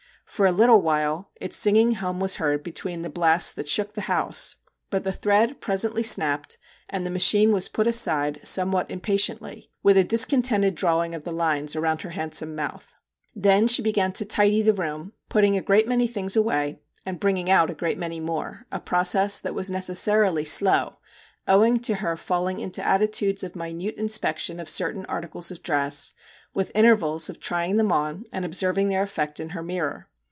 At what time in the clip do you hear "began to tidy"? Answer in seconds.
13.81-14.61